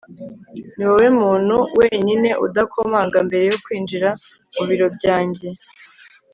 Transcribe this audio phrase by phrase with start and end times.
[0.75, 4.09] niwowe muntu wenyine udakomanga mbere yo kwinjira
[4.53, 5.47] mu biro byanjye